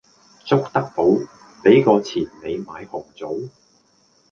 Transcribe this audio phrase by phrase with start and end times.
[0.45, 1.03] 捉得到，
[1.63, 3.49] 俾個錢你買紅棗